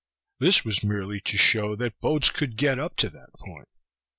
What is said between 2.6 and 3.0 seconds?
up